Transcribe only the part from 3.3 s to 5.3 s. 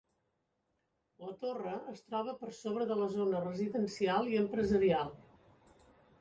residencial i empresarial.